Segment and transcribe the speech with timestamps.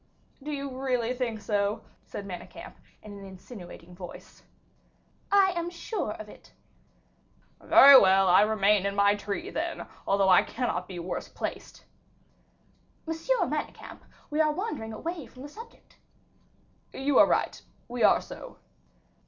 [0.41, 4.41] "Do you really think so?" said Manicamp, in an insinuating voice.
[5.31, 6.53] "I am sure of it."
[7.61, 11.85] "Very well, I remain in my tree, then, although I cannot be worse placed."
[13.05, 14.01] "Monsieur Manicamp,
[14.31, 15.97] we are wandering away from the subject."
[16.91, 18.57] "You are right, we are so."